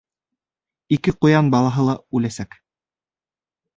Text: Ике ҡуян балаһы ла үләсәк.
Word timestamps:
Ике 0.97 1.13
ҡуян 1.19 1.53
балаһы 1.57 1.85
ла 1.91 1.97
үләсәк. 2.21 2.59